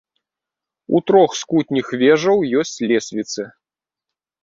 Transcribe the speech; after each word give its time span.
У 0.99 1.01
трох 1.09 1.35
з 1.43 1.47
кутніх 1.53 1.93
вежаў 2.07 2.37
ёсць 2.65 2.75
лесвіцы. 2.89 3.51